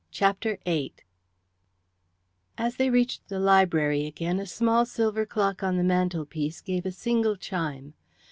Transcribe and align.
CHAPTER 0.09 0.57
VIII 0.65 0.95
As 2.57 2.77
they 2.77 2.89
reached 2.89 3.27
the 3.29 3.37
library 3.39 4.07
again 4.07 4.39
a 4.39 4.47
small 4.47 4.83
silver 4.83 5.27
clock 5.27 5.61
on 5.61 5.77
the 5.77 5.83
mantelpiece 5.83 6.59
gave 6.61 6.87
a 6.87 6.91
single 6.91 7.35
chime. 7.35 7.93